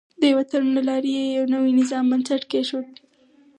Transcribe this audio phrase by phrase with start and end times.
[0.19, 2.89] د یوه تړون له لارې یې د نوي نظام بنسټ کېښود.